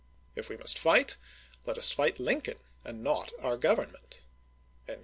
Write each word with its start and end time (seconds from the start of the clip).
If 0.35 0.49
we 0.49 0.57
must 0.57 0.79
fight, 0.79 1.17
let 1.67 1.77
us 1.77 1.91
fight 1.91 2.19
Lincoln 2.19 2.57
and 2.83 3.03
not 3.03 3.31
our 3.39 3.55
Government. 3.55 4.23